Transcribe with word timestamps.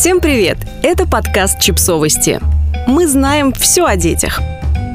Всем 0.00 0.22
привет! 0.22 0.56
Это 0.82 1.06
подкаст 1.06 1.60
«Чипсовости». 1.60 2.40
Мы 2.86 3.06
знаем 3.06 3.52
все 3.52 3.84
о 3.84 3.96
детях. 3.96 4.40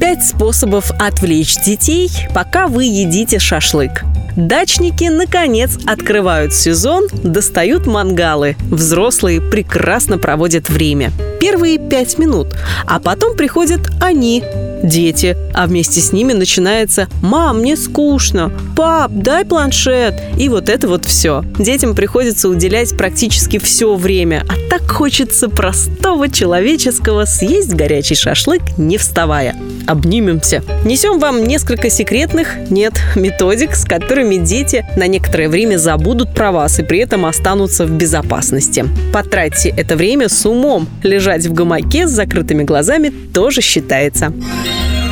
Пять 0.00 0.24
способов 0.24 0.90
отвлечь 0.98 1.56
детей, 1.56 2.10
пока 2.34 2.66
вы 2.66 2.84
едите 2.84 3.38
шашлык. 3.38 4.04
Дачники, 4.36 5.04
наконец, 5.04 5.78
открывают 5.86 6.54
сезон, 6.54 7.08
достают 7.12 7.86
мангалы. 7.86 8.56
Взрослые 8.70 9.42
прекрасно 9.42 10.16
проводят 10.16 10.70
время. 10.70 11.12
Первые 11.40 11.78
пять 11.78 12.16
минут. 12.16 12.54
А 12.86 12.98
потом 12.98 13.36
приходят 13.36 13.90
они, 14.00 14.42
дети, 14.86 15.36
а 15.52 15.66
вместе 15.66 16.00
с 16.00 16.12
ними 16.12 16.32
начинается 16.32 17.08
«Мам, 17.22 17.58
мне 17.58 17.76
скучно», 17.76 18.52
«Пап, 18.76 19.10
дай 19.12 19.44
планшет» 19.44 20.14
и 20.38 20.48
вот 20.48 20.68
это 20.68 20.88
вот 20.88 21.04
все. 21.04 21.44
Детям 21.58 21.94
приходится 21.94 22.48
уделять 22.48 22.96
практически 22.96 23.58
все 23.58 23.94
время, 23.94 24.44
а 24.48 24.54
так 24.70 24.90
хочется 24.90 25.48
простого 25.48 26.28
человеческого 26.28 27.24
съесть 27.24 27.74
горячий 27.74 28.14
шашлык, 28.14 28.62
не 28.78 28.98
вставая. 28.98 29.56
Обнимемся. 29.86 30.62
Несем 30.84 31.18
вам 31.18 31.44
несколько 31.44 31.90
секретных, 31.90 32.56
нет, 32.70 32.94
методик, 33.14 33.74
с 33.74 33.84
которыми 33.84 34.36
дети 34.36 34.84
на 34.96 35.06
некоторое 35.06 35.48
время 35.48 35.78
забудут 35.78 36.34
про 36.34 36.52
вас 36.52 36.78
и 36.80 36.82
при 36.82 36.98
этом 36.98 37.24
останутся 37.24 37.86
в 37.86 37.90
безопасности. 37.90 38.84
Потратьте 39.12 39.70
это 39.70 39.96
время 39.96 40.28
с 40.28 40.44
умом. 40.44 40.88
Лежать 41.02 41.46
в 41.46 41.52
гамаке 41.52 42.06
с 42.06 42.10
закрытыми 42.10 42.64
глазами 42.64 43.12
тоже 43.32 43.60
считается 43.60 44.32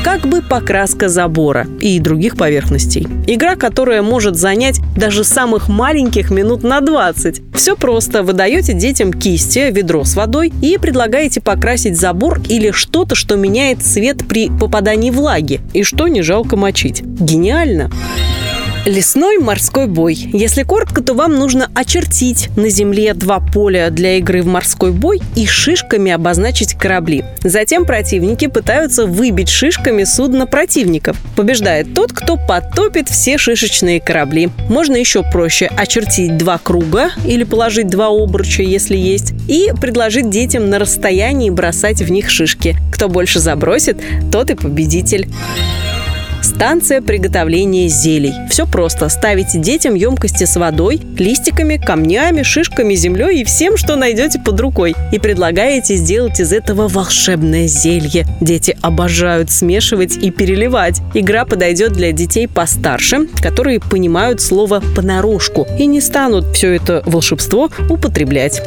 как 0.05 0.27
бы 0.27 0.43
покраска 0.43 1.09
забора 1.09 1.67
и 1.81 1.99
других 1.99 2.37
поверхностей. 2.37 3.09
Игра, 3.27 3.57
которая 3.57 4.03
может 4.03 4.37
занять 4.37 4.79
даже 4.95 5.25
самых 5.25 5.69
маленьких 5.69 6.31
минут 6.31 6.63
на 6.63 6.83
20. 6.83 7.43
Все 7.55 7.75
просто. 7.75 8.23
Вы 8.23 8.35
даете 8.35 8.75
детям 8.75 9.13
кисти, 9.15 9.71
ведро 9.73 10.05
с 10.05 10.15
водой 10.15 10.53
и 10.61 10.77
предлагаете 10.77 11.41
покрасить 11.41 11.99
забор 11.99 12.43
или 12.51 12.71
что-то, 12.71 13.15
что 13.15 13.37
меняет 13.37 13.83
цвет 13.83 14.29
при 14.29 14.51
попадании 14.51 15.11
влаги 15.11 15.63
и 15.73 15.83
что 15.83 16.07
не 16.07 16.21
жалко 16.21 16.57
мочить. 16.57 17.03
Гениально! 17.03 17.91
Лесной 18.87 19.39
морской 19.39 19.87
бой. 19.87 20.15
Если 20.15 20.63
коротко, 20.63 21.03
то 21.03 21.15
вам 21.15 21.37
нужно 21.37 21.71
очертить 21.75 22.51
на 22.55 22.69
земле 22.69 23.15
два 23.15 23.41
поля 23.41 23.89
для 23.91 24.19
игры 24.19 24.43
в 24.43 24.47
морской 24.47 24.93
бой 24.93 25.23
и 25.35 25.47
шишками 25.47 26.13
обозначить 26.13 26.75
корабли. 26.75 27.25
Затем 27.43 27.87
противники 27.87 28.47
пытаются 28.47 29.07
выбить 29.07 29.49
шишками 29.49 30.05
судно 30.05 30.47
противников. 30.47 31.17
Побеждает 31.35 31.95
тот, 31.95 32.13
кто 32.13 32.37
потопит 32.37 33.09
все 33.09 33.39
шишечные 33.39 34.03
корабли. 34.03 34.51
Можно 34.69 34.97
еще 34.97 35.23
проще 35.23 35.65
очертить 35.75 36.37
два 36.37 36.59
круга 36.59 37.09
или 37.25 37.45
положить 37.45 37.89
два 37.89 38.09
обруча, 38.09 38.63
если 38.63 38.99
есть, 38.99 39.33
и 39.49 39.73
предложить 39.81 40.29
детям 40.29 40.69
на 40.69 40.79
расстоянии 40.79 41.49
бросать 41.49 42.03
в 42.03 42.11
них 42.11 42.29
шишки. 42.29 42.77
Кто 42.93 43.09
больше 43.09 43.41
забросит, 43.41 43.97
тот 44.31 44.51
и 44.51 44.55
победитель. 44.55 45.31
Станция 46.45 47.01
приготовления 47.01 47.89
зелий. 47.89 48.35
Все 48.51 48.67
просто. 48.67 49.09
Ставите 49.09 49.59
детям 49.59 49.95
емкости 49.95 50.45
с 50.45 50.57
водой, 50.57 51.01
листиками, 51.17 51.79
камнями, 51.79 52.43
шишками, 52.43 52.95
землей 52.95 53.41
и 53.41 53.45
всем, 53.45 53.79
что 53.79 53.97
найдете 53.97 54.39
под 54.39 54.61
рукой. 54.61 54.95
И 55.11 55.19
предлагаете 55.19 55.97
сделать 55.97 56.39
из 56.41 56.53
этого 56.53 56.87
волшебное 56.87 57.67
зелье. 57.67 58.27
Дети 58.43 58.77
обожают 58.83 59.51
смешивать 59.51 60.19
и 60.19 60.31
переливать. 60.31 61.01
Игра 61.15 61.47
подойдет 61.47 61.95
для 61.95 62.13
детей 62.13 62.47
постарше, 62.47 63.27
которые 63.41 63.81
понимают 63.81 64.43
слово 64.43 64.83
понарошку 64.95 65.67
и 65.79 65.87
не 65.87 66.03
станут 66.03 66.55
все 66.55 66.75
это 66.75 67.03
волшебство 67.07 67.71
употреблять. 67.89 68.63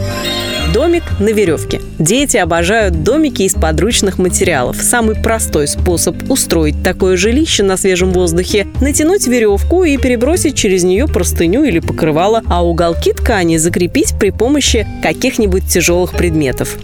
Домик 0.74 1.04
на 1.20 1.30
веревке. 1.30 1.82
Дети 1.98 2.38
обожают 2.38 3.04
домики 3.04 3.44
из 3.44 3.54
подручных 3.54 4.18
материалов. 4.18 4.78
Самый 4.82 5.16
простой 5.16 5.68
способ 5.68 6.30
устроить 6.30 6.84
такое 6.84 7.16
жилище 7.16 7.64
на 7.64 7.78
свежем 7.78 8.12
воздухе– 8.12 8.68
натянуть 8.82 9.28
веревку 9.28 9.84
и 9.86 9.98
перебросить 9.98 10.56
через 10.56 10.84
нее 10.84 11.08
простыню 11.08 11.64
или 11.64 11.80
покрывало, 11.80 12.44
а 12.48 12.66
уголки 12.66 13.14
ткани 13.14 13.58
закрепить 13.58 14.14
при 14.20 14.32
помощи 14.32 14.86
каких-нибудь 15.02 15.68
тяжелых 15.68 16.12
предметов. 16.12 16.78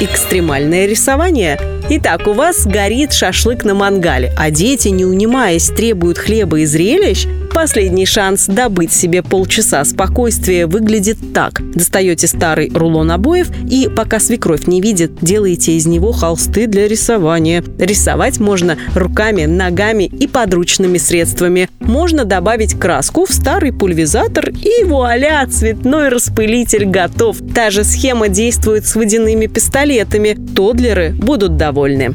Экстремальное 0.00 0.86
рисование 0.86 1.58
Итак, 1.92 2.28
у 2.28 2.34
вас 2.34 2.66
горит 2.66 3.12
шашлык 3.12 3.64
на 3.64 3.74
мангале, 3.74 4.32
а 4.38 4.52
дети, 4.52 4.86
не 4.88 5.04
унимаясь, 5.04 5.66
требуют 5.70 6.18
хлеба 6.18 6.60
и 6.60 6.64
зрелищ, 6.64 7.26
Последний 7.52 8.06
шанс 8.06 8.46
добыть 8.46 8.92
себе 8.92 9.22
полчаса 9.22 9.84
спокойствия 9.84 10.66
выглядит 10.66 11.18
так. 11.34 11.60
Достаете 11.74 12.28
старый 12.28 12.70
рулон 12.72 13.10
обоев 13.10 13.50
и, 13.68 13.88
пока 13.94 14.20
свекровь 14.20 14.66
не 14.66 14.80
видит, 14.80 15.12
делаете 15.20 15.72
из 15.72 15.86
него 15.86 16.12
холсты 16.12 16.66
для 16.66 16.86
рисования. 16.86 17.64
Рисовать 17.78 18.38
можно 18.38 18.78
руками, 18.94 19.46
ногами 19.46 20.04
и 20.04 20.26
подручными 20.28 20.98
средствами. 20.98 21.68
Можно 21.80 22.24
добавить 22.24 22.78
краску 22.78 23.26
в 23.26 23.32
старый 23.32 23.72
пульверизатор 23.72 24.50
и 24.50 24.84
вуаля, 24.84 25.44
цветной 25.50 26.08
распылитель 26.08 26.84
готов. 26.84 27.38
Та 27.54 27.70
же 27.70 27.82
схема 27.82 28.28
действует 28.28 28.86
с 28.86 28.94
водяными 28.94 29.46
пистолетами. 29.46 30.38
Тодлеры 30.54 31.10
будут 31.10 31.56
довольны. 31.80 32.14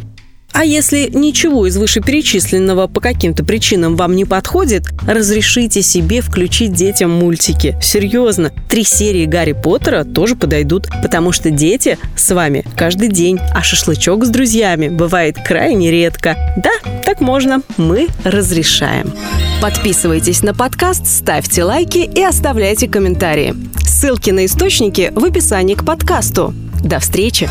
А 0.54 0.64
если 0.64 1.10
ничего 1.14 1.68
из 1.68 1.76
вышеперечисленного 1.76 2.88
по 2.88 3.02
каким-то 3.02 3.44
причинам 3.44 3.98
вам 3.98 4.16
не 4.16 4.24
подходит, 4.24 4.86
разрешите 5.06 5.82
себе 5.82 6.22
включить 6.22 6.72
детям 6.72 7.12
мультики. 7.12 7.78
Серьезно, 7.82 8.54
три 8.70 8.86
серии 8.86 9.26
Гарри 9.26 9.52
Поттера 9.52 10.06
тоже 10.06 10.38
подойдут, 10.38 10.88
потому 11.02 11.34
что 11.34 11.50
дети 11.52 11.98
с 12.16 12.34
вами 12.34 12.64
каждый 12.78 13.10
день, 13.10 13.38
а 13.54 13.64
шашлычок 13.64 14.24
с 14.24 14.30
друзьями 14.30 14.88
бывает 14.88 15.36
крайне 15.46 15.92
редко. 15.92 16.38
Да, 16.56 16.72
так 17.04 17.20
можно, 17.20 17.62
мы 17.76 18.08
разрешаем. 18.24 19.12
Подписывайтесь 19.62 20.42
на 20.42 20.54
подкаст, 20.54 21.06
ставьте 21.06 21.66
лайки 21.66 21.98
и 21.98 22.24
оставляйте 22.24 22.88
комментарии. 22.88 23.54
Ссылки 23.86 24.30
на 24.30 24.46
источники 24.46 25.12
в 25.14 25.26
описании 25.26 25.76
к 25.76 25.84
подкасту. 25.84 26.54
До 26.82 27.00
встречи! 27.00 27.50